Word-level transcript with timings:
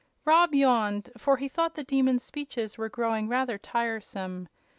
Rob 0.25 0.55
yawned, 0.55 1.11
for 1.15 1.37
he 1.37 1.47
thought 1.47 1.75
the 1.75 1.83
Demon's 1.83 2.23
speeches 2.23 2.75
were 2.75 2.89
growing 2.89 3.27
rather 3.29 3.59
tiresome. 3.59 4.47